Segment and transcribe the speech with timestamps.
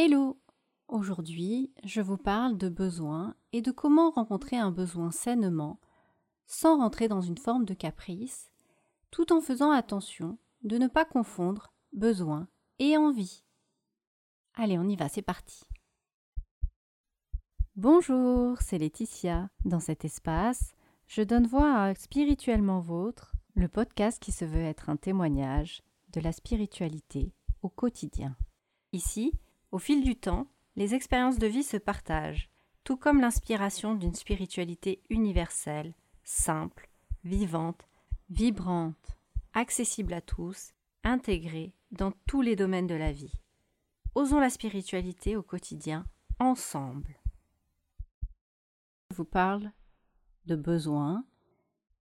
[0.00, 0.40] Hello
[0.86, 5.80] Aujourd'hui, je vous parle de besoin et de comment rencontrer un besoin sainement,
[6.46, 8.52] sans rentrer dans une forme de caprice,
[9.10, 12.46] tout en faisant attention de ne pas confondre besoin
[12.78, 13.42] et envie.
[14.54, 15.64] Allez, on y va, c'est parti.
[17.74, 19.50] Bonjour, c'est Laetitia.
[19.64, 20.76] Dans cet espace,
[21.08, 26.20] je donne voix à Spirituellement Vôtre, le podcast qui se veut être un témoignage de
[26.20, 28.36] la spiritualité au quotidien.
[28.92, 29.32] Ici,
[29.70, 30.46] au fil du temps,
[30.76, 32.50] les expériences de vie se partagent,
[32.84, 36.88] tout comme l'inspiration d'une spiritualité universelle, simple,
[37.24, 37.88] vivante,
[38.30, 39.16] vibrante,
[39.52, 40.72] accessible à tous,
[41.04, 43.32] intégrée dans tous les domaines de la vie.
[44.14, 46.06] Osons la spiritualité au quotidien,
[46.38, 47.20] ensemble.
[49.10, 49.72] Je vous parle
[50.46, 51.24] de besoins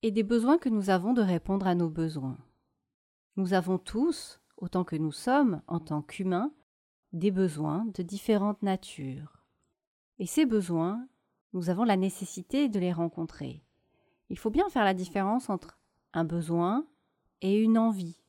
[0.04, 2.38] et des besoins que nous avons de répondre à nos besoins.
[3.36, 6.52] Nous avons tous, autant que nous sommes en tant qu'humains,
[7.14, 9.44] des besoins de différentes natures.
[10.20, 11.08] Et ces besoins,
[11.54, 13.64] nous avons la nécessité de les rencontrer.
[14.30, 15.80] Il faut bien faire la différence entre
[16.14, 16.86] un besoin
[17.42, 18.22] et une envie.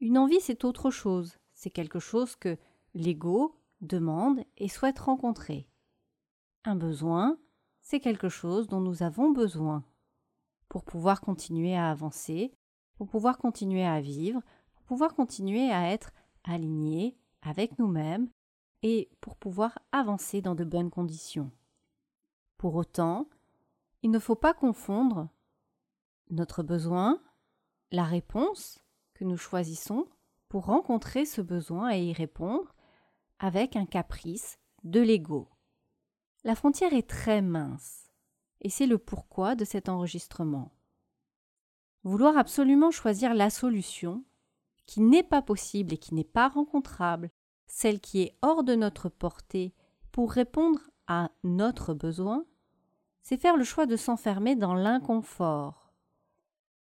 [0.00, 1.38] Une envie, c'est autre chose.
[1.54, 2.56] C'est quelque chose que
[2.94, 5.68] l'ego demande et souhaite rencontrer.
[6.64, 7.38] Un besoin,
[7.80, 9.84] c'est quelque chose dont nous avons besoin
[10.68, 12.54] pour pouvoir continuer à avancer,
[12.94, 14.40] pour pouvoir continuer à vivre,
[14.74, 16.12] pour pouvoir continuer à être
[16.44, 18.28] aligné, avec nous-mêmes
[18.82, 21.50] et pour pouvoir avancer dans de bonnes conditions.
[22.56, 23.28] Pour autant,
[24.02, 25.28] il ne faut pas confondre
[26.30, 27.20] notre besoin,
[27.90, 28.78] la réponse
[29.14, 30.06] que nous choisissons
[30.48, 32.74] pour rencontrer ce besoin et y répondre
[33.38, 35.48] avec un caprice de l'ego.
[36.44, 38.10] La frontière est très mince,
[38.60, 40.72] et c'est le pourquoi de cet enregistrement.
[42.02, 44.24] Vouloir absolument choisir la solution
[44.90, 47.30] qui n'est pas possible et qui n'est pas rencontrable,
[47.68, 49.72] celle qui est hors de notre portée
[50.10, 52.44] pour répondre à notre besoin,
[53.22, 55.94] c'est faire le choix de s'enfermer dans l'inconfort,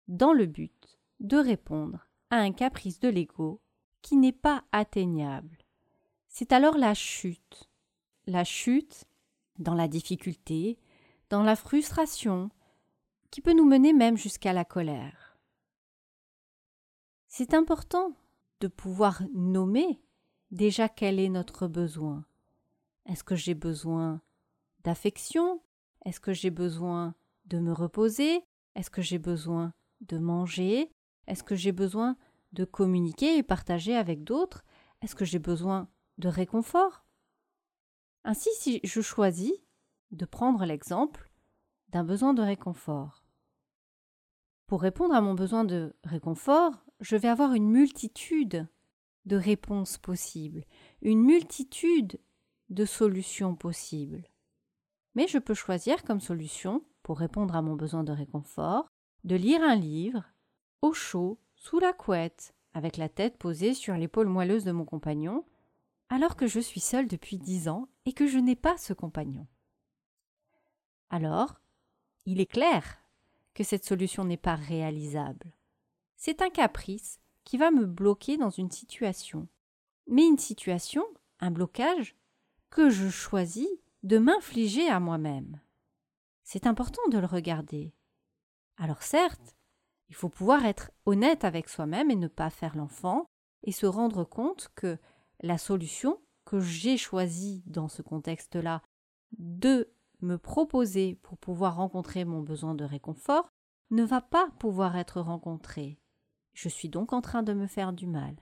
[0.08, 3.60] dans le but de répondre à un caprice de l'ego
[4.00, 5.58] qui n'est pas atteignable.
[6.26, 7.68] C'est alors la chute.
[8.26, 9.04] La chute
[9.58, 10.78] dans la difficulté,
[11.28, 12.48] dans la frustration,
[13.30, 15.19] qui peut nous mener même jusqu'à la colère.
[17.32, 18.16] C'est important
[18.58, 20.02] de pouvoir nommer
[20.50, 22.24] déjà quel est notre besoin.
[23.06, 24.20] Est-ce que j'ai besoin
[24.82, 25.62] d'affection?
[26.04, 27.14] Est-ce que j'ai besoin
[27.44, 28.42] de me reposer?
[28.74, 30.90] Est-ce que j'ai besoin de manger?
[31.28, 32.16] Est-ce que j'ai besoin
[32.52, 34.64] de communiquer et partager avec d'autres?
[35.00, 35.88] Est-ce que j'ai besoin
[36.18, 37.06] de réconfort?
[38.24, 39.52] Ainsi, si je choisis
[40.10, 41.30] de prendre l'exemple
[41.90, 43.24] d'un besoin de réconfort.
[44.66, 48.66] Pour répondre à mon besoin de réconfort, je vais avoir une multitude
[49.26, 50.64] de réponses possibles,
[51.02, 52.20] une multitude
[52.68, 54.24] de solutions possibles.
[55.14, 58.88] Mais je peux choisir comme solution, pour répondre à mon besoin de réconfort,
[59.24, 60.24] de lire un livre,
[60.82, 65.44] au chaud, sous la couette, avec la tête posée sur l'épaule moelleuse de mon compagnon,
[66.08, 69.46] alors que je suis seule depuis dix ans et que je n'ai pas ce compagnon.
[71.10, 71.60] Alors,
[72.26, 72.98] il est clair
[73.54, 75.52] que cette solution n'est pas réalisable.
[76.22, 79.48] C'est un caprice qui va me bloquer dans une situation.
[80.06, 81.02] Mais une situation,
[81.40, 82.14] un blocage,
[82.68, 83.70] que je choisis
[84.02, 85.62] de m'infliger à moi-même.
[86.44, 87.94] C'est important de le regarder.
[88.76, 89.56] Alors certes,
[90.10, 93.24] il faut pouvoir être honnête avec soi-même et ne pas faire l'enfant,
[93.62, 94.98] et se rendre compte que
[95.40, 98.82] la solution que j'ai choisie dans ce contexte-là
[99.38, 103.48] de me proposer pour pouvoir rencontrer mon besoin de réconfort
[103.90, 105.98] ne va pas pouvoir être rencontrée.
[106.52, 108.36] Je suis donc en train de me faire du mal.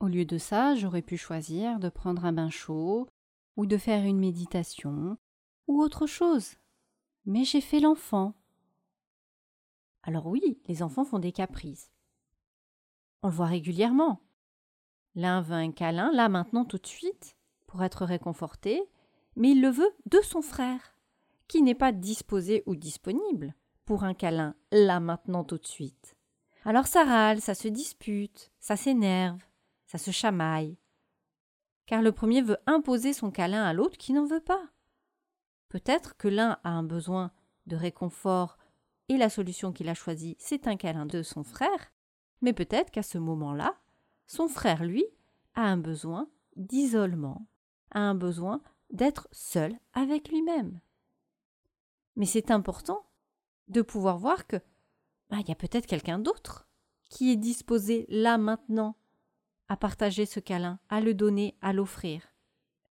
[0.00, 3.08] Au lieu de ça, j'aurais pu choisir de prendre un bain chaud,
[3.56, 5.16] ou de faire une méditation,
[5.66, 6.56] ou autre chose.
[7.24, 8.34] Mais j'ai fait l'enfant.
[10.02, 11.90] Alors oui, les enfants font des caprices.
[13.22, 14.20] On le voit régulièrement.
[15.14, 18.82] L'un veut un câlin, là maintenant tout de suite, pour être réconforté,
[19.34, 20.94] mais il le veut de son frère,
[21.48, 23.54] qui n'est pas disposé ou disponible
[23.86, 26.15] pour un câlin, là maintenant tout de suite.
[26.66, 29.40] Alors ça râle, ça se dispute, ça s'énerve,
[29.86, 30.76] ça se chamaille.
[31.86, 34.64] Car le premier veut imposer son câlin à l'autre qui n'en veut pas.
[35.68, 37.30] Peut-être que l'un a un besoin
[37.68, 38.58] de réconfort
[39.08, 41.92] et la solution qu'il a choisie, c'est un câlin de son frère,
[42.40, 43.76] mais peut-être qu'à ce moment-là,
[44.26, 45.04] son frère, lui,
[45.54, 47.46] a un besoin d'isolement,
[47.92, 48.60] a un besoin
[48.90, 50.80] d'être seul avec lui-même.
[52.16, 53.06] Mais c'est important
[53.68, 54.56] de pouvoir voir que
[55.30, 56.68] bah, il y a peut-être quelqu'un d'autre
[57.08, 58.96] qui est disposé là maintenant
[59.68, 62.22] à partager ce câlin, à le donner, à l'offrir.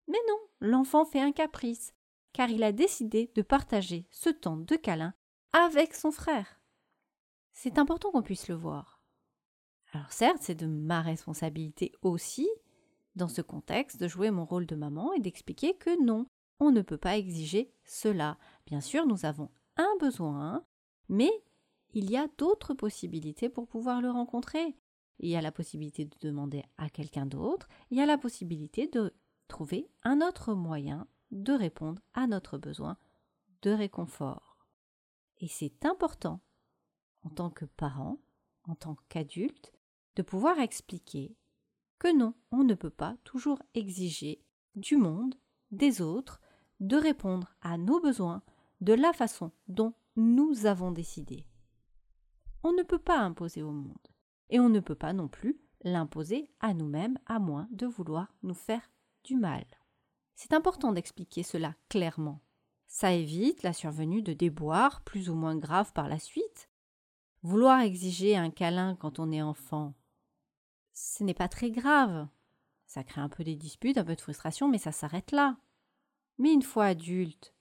[0.09, 1.95] Mais non, l'enfant fait un caprice,
[2.33, 5.15] car il a décidé de partager ce temps de câlin
[5.53, 6.61] avec son frère.
[7.53, 9.01] C'est important qu'on puisse le voir.
[9.93, 12.49] Alors certes, c'est de ma responsabilité aussi,
[13.15, 16.27] dans ce contexte, de jouer mon rôle de maman et d'expliquer que non,
[16.61, 18.37] on ne peut pas exiger cela.
[18.67, 20.65] Bien sûr, nous avons un besoin,
[21.09, 21.31] mais
[21.97, 24.77] il y a d'autres possibilités pour pouvoir le rencontrer.
[25.19, 28.87] Il y a la possibilité de demander à quelqu'un d'autre, il y a la possibilité
[28.87, 29.15] de
[29.49, 32.99] trouver un autre moyen de répondre à notre besoin
[33.63, 34.59] de réconfort.
[35.39, 36.43] Et c'est important,
[37.23, 38.19] en tant que parent,
[38.65, 39.73] en tant qu'adulte,
[40.17, 41.35] de pouvoir expliquer
[41.99, 44.45] que non, on ne peut pas toujours exiger
[44.75, 45.35] du monde,
[45.71, 46.43] des autres,
[46.79, 48.43] de répondre à nos besoins
[48.83, 51.47] de la façon dont nous avons décidé.
[52.63, 54.09] On ne peut pas imposer au monde,
[54.51, 58.55] et on ne peut pas non plus l'imposer à nous-mêmes à moins de vouloir nous
[58.55, 58.91] faire
[59.25, 59.65] du mal.
[60.35, 62.41] C'est important d'expliquer cela clairement.
[62.89, 66.71] Ça évite la survenue de déboires plus ou moins graves par la suite.
[67.43, 69.95] Vouloir exiger un câlin quand on est enfant,
[70.97, 72.27] ce n'est pas très grave.
[72.87, 75.59] Ça crée un peu des disputes, un peu de frustration, mais ça s'arrête là.
[76.39, 77.55] Mais une fois adulte,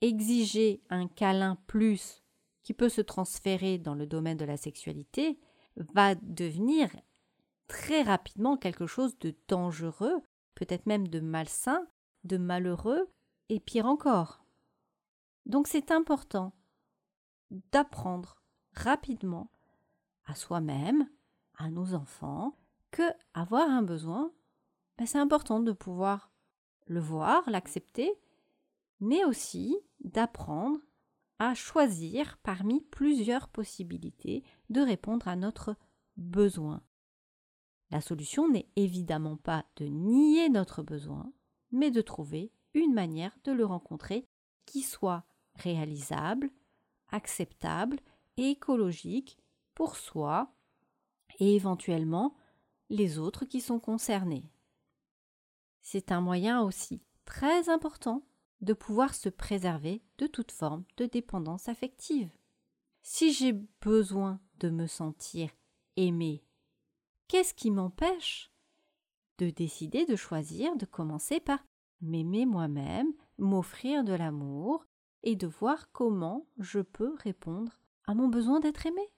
[0.00, 2.21] exiger un câlin plus
[2.62, 5.38] qui peut se transférer dans le domaine de la sexualité
[5.76, 6.90] va devenir
[7.66, 10.20] très rapidement quelque chose de dangereux,
[10.54, 11.86] peut-être même de malsain,
[12.24, 13.08] de malheureux,
[13.48, 14.44] et pire encore.
[15.46, 16.52] Donc c'est important
[17.72, 18.42] d'apprendre
[18.72, 19.50] rapidement
[20.24, 21.08] à soi-même,
[21.58, 22.56] à nos enfants,
[22.90, 23.02] que
[23.34, 24.32] avoir un besoin,
[24.98, 26.30] ben, c'est important de pouvoir
[26.86, 28.12] le voir, l'accepter,
[29.00, 30.78] mais aussi d'apprendre
[31.42, 35.74] à choisir parmi plusieurs possibilités de répondre à notre
[36.16, 36.84] besoin.
[37.90, 41.32] La solution n'est évidemment pas de nier notre besoin,
[41.72, 44.24] mais de trouver une manière de le rencontrer
[44.66, 45.24] qui soit
[45.56, 46.52] réalisable,
[47.08, 47.98] acceptable
[48.36, 49.36] et écologique
[49.74, 50.54] pour soi
[51.40, 52.36] et éventuellement
[52.88, 54.48] les autres qui sont concernés.
[55.80, 58.22] C'est un moyen aussi très important
[58.62, 62.30] de pouvoir se préserver de toute forme de dépendance affective.
[63.02, 65.50] Si j'ai besoin de me sentir
[65.96, 66.44] aimé,
[67.28, 68.52] qu'est-ce qui m'empêche
[69.38, 71.58] de décider de choisir de commencer par
[72.00, 74.86] m'aimer moi-même, m'offrir de l'amour
[75.24, 77.72] et de voir comment je peux répondre
[78.06, 79.08] à mon besoin d'être aimé,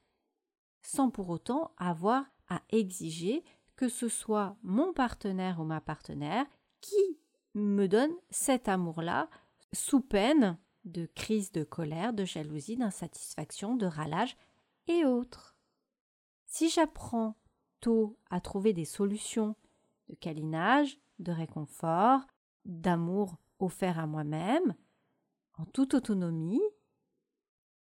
[0.82, 3.43] sans pour autant avoir à exiger
[3.76, 6.47] que ce soit mon partenaire ou ma partenaire
[6.81, 7.19] qui
[7.54, 9.28] me donne cet amour-là
[9.72, 14.36] sous peine de crise de colère, de jalousie, d'insatisfaction, de ralage
[14.86, 15.56] et autres.
[16.46, 17.36] Si j'apprends
[17.80, 19.56] tôt à trouver des solutions
[20.08, 22.20] de câlinage, de réconfort,
[22.64, 24.74] d'amour offert à moi-même,
[25.56, 26.62] en toute autonomie,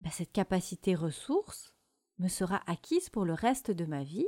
[0.00, 1.74] ben, cette capacité ressource
[2.18, 4.26] me sera acquise pour le reste de ma vie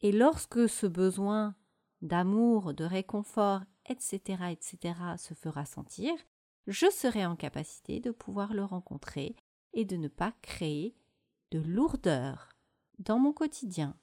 [0.00, 1.54] et lorsque ce besoin
[2.02, 3.62] d'amour, de réconfort,
[3.92, 6.12] etc., etc., se fera sentir,
[6.66, 9.36] je serai en capacité de pouvoir le rencontrer
[9.72, 10.96] et de ne pas créer
[11.50, 12.48] de lourdeur
[12.98, 13.96] dans mon quotidien.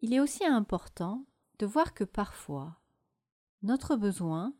[0.00, 1.26] Il est aussi important
[1.58, 2.80] de voir que parfois,
[3.62, 4.54] notre besoin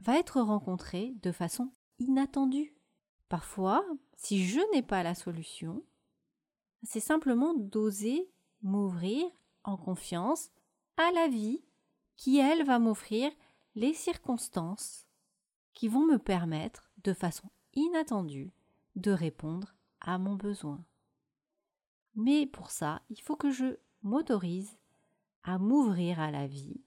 [0.00, 2.74] va être rencontré de façon inattendue.
[3.28, 3.84] Parfois,
[4.16, 5.84] si je n'ai pas la solution,
[6.82, 8.30] c'est simplement d'oser
[8.62, 9.26] m'ouvrir
[9.64, 10.50] en confiance
[10.96, 11.62] à la vie
[12.16, 13.30] qui, elle, va m'offrir
[13.74, 15.06] les circonstances
[15.74, 18.52] qui vont me permettre, de façon inattendue,
[18.96, 20.84] de répondre à mon besoin.
[22.14, 24.76] Mais pour ça, il faut que je m'autorise
[25.44, 26.80] à m'ouvrir à la vie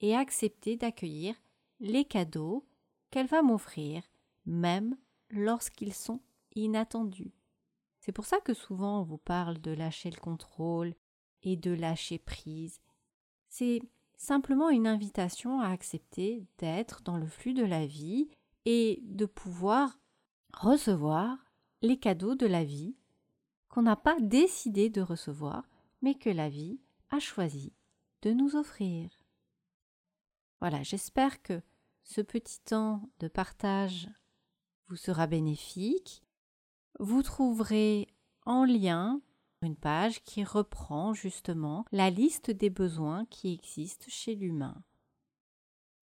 [0.00, 1.34] et accepter d'accueillir
[1.80, 2.64] les cadeaux
[3.10, 4.02] qu'elle va m'offrir,
[4.46, 4.96] même
[5.30, 6.20] lorsqu'ils sont
[6.54, 7.32] inattendus.
[8.00, 10.94] C'est pour ça que souvent on vous parle de lâcher le contrôle
[11.42, 12.80] et de lâcher prise.
[13.48, 13.82] C'est
[14.18, 18.28] simplement une invitation à accepter d'être dans le flux de la vie
[18.66, 19.98] et de pouvoir
[20.52, 21.38] recevoir
[21.80, 22.96] les cadeaux de la vie
[23.68, 25.68] qu'on n'a pas décidé de recevoir,
[26.02, 27.72] mais que la vie a choisi
[28.22, 29.10] de nous offrir.
[30.60, 31.62] Voilà, j'espère que
[32.02, 34.08] ce petit temps de partage
[34.88, 36.22] vous sera bénéfique.
[36.98, 38.08] Vous trouverez
[38.44, 39.20] en lien
[39.62, 44.82] une page qui reprend justement la liste des besoins qui existent chez l'humain.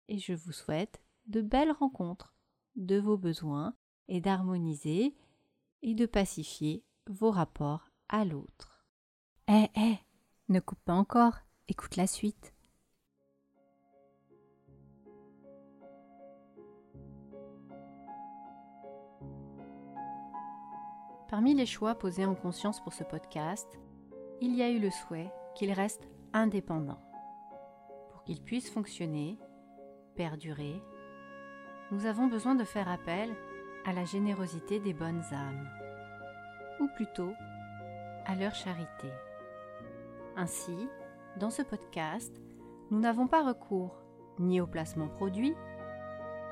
[0.08, 2.36] Et je vous souhaite de belles rencontres
[2.76, 3.76] de vos besoins
[4.08, 5.16] et d'harmoniser
[5.82, 8.86] et de pacifier vos rapports à l'autre.
[9.48, 9.98] Eh, eh,
[10.50, 12.55] ne coupe pas encore, écoute la suite.
[21.36, 23.68] Parmi les choix posés en conscience pour ce podcast,
[24.40, 27.02] il y a eu le souhait qu'il reste indépendant.
[28.10, 29.38] Pour qu'il puisse fonctionner,
[30.16, 30.82] perdurer,
[31.92, 33.36] nous avons besoin de faire appel
[33.84, 35.68] à la générosité des bonnes âmes,
[36.80, 37.34] ou plutôt
[38.26, 39.10] à leur charité.
[40.38, 40.88] Ainsi,
[41.36, 42.34] dans ce podcast,
[42.92, 44.02] nous n'avons pas recours
[44.40, 45.54] ni au placement produit,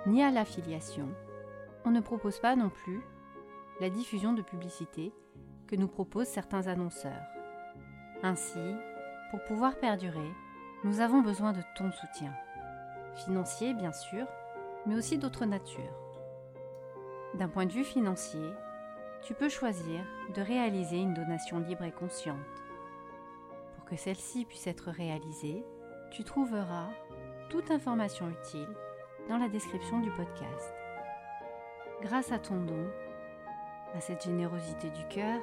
[0.07, 1.07] ni à l'affiliation.
[1.85, 3.01] On ne propose pas non plus
[3.83, 5.11] la diffusion de publicité
[5.67, 7.27] que nous proposent certains annonceurs.
[8.21, 8.77] Ainsi,
[9.29, 10.31] pour pouvoir perdurer,
[10.85, 12.33] nous avons besoin de ton soutien.
[13.25, 14.25] Financier, bien sûr,
[14.85, 15.99] mais aussi d'autres natures.
[17.33, 18.53] D'un point de vue financier,
[19.21, 19.99] tu peux choisir
[20.33, 22.37] de réaliser une donation libre et consciente.
[23.75, 25.61] Pour que celle-ci puisse être réalisée,
[26.09, 26.87] tu trouveras
[27.49, 28.73] toute information utile
[29.27, 30.73] dans la description du podcast.
[32.01, 32.87] Grâce à ton don,
[33.93, 35.39] à cette générosité du cœur,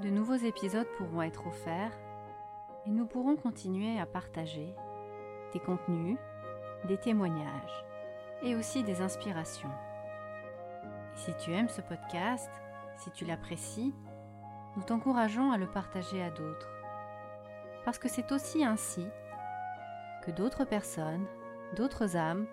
[0.00, 1.98] de nouveaux épisodes pourront être offerts
[2.86, 4.74] et nous pourrons continuer à partager
[5.52, 6.16] des contenus,
[6.84, 7.84] des témoignages
[8.42, 9.70] et aussi des inspirations.
[11.14, 12.50] Si tu aimes ce podcast,
[12.96, 13.92] si tu l'apprécies,
[14.76, 16.70] nous t'encourageons à le partager à d'autres.
[17.84, 19.06] Parce que c'est aussi ainsi
[20.24, 21.26] que d'autres personnes,
[21.76, 22.46] d'autres âmes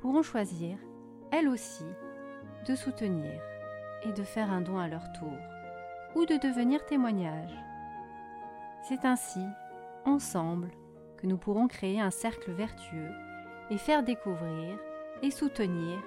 [0.00, 0.76] pourront choisir,
[1.30, 1.86] elles aussi,
[2.66, 3.40] de soutenir
[4.04, 5.36] et de faire un don à leur tour,
[6.14, 7.56] ou de devenir témoignage.
[8.82, 9.44] C'est ainsi,
[10.04, 10.70] ensemble,
[11.18, 13.10] que nous pourrons créer un cercle vertueux
[13.70, 14.78] et faire découvrir
[15.22, 15.98] et soutenir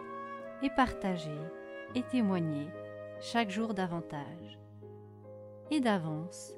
[0.62, 1.38] et partager
[1.96, 2.68] et témoigner
[3.22, 4.60] chaque jour davantage.
[5.72, 6.54] Et d'avance,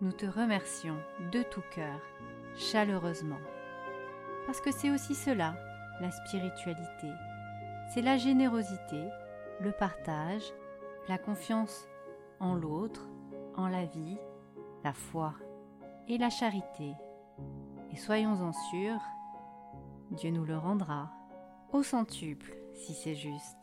[0.00, 0.98] nous te remercions
[1.30, 2.00] de tout cœur,
[2.56, 3.40] chaleureusement.
[4.46, 5.54] Parce que c'est aussi cela,
[6.00, 7.08] la spiritualité.
[7.92, 9.04] C'est la générosité,
[9.60, 10.52] le partage,
[11.08, 11.86] la confiance
[12.40, 13.08] en l'autre,
[13.56, 14.18] en la vie,
[14.84, 15.34] la foi
[16.08, 16.92] et la charité.
[17.92, 19.00] Et soyons-en sûrs,
[20.10, 21.10] Dieu nous le rendra
[21.72, 23.58] au centuple si c'est juste.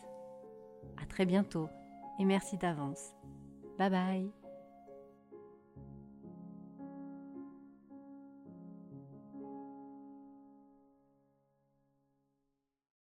[1.01, 1.69] À très bientôt
[2.19, 3.13] et merci d'avance.
[3.77, 4.38] Bye bye